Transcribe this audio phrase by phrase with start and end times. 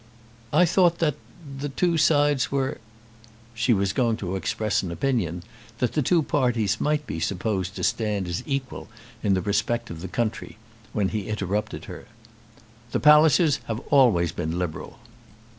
[0.51, 1.13] "I thought that
[1.59, 2.79] the two sides were"
[3.53, 5.43] She was going to express an opinion
[5.77, 8.87] that the two parties might be supposed to stand as equal
[9.21, 10.57] in the respect of the country,
[10.91, 12.07] when he interrupted her.
[12.91, 14.97] "The Pallisers have always been Liberal.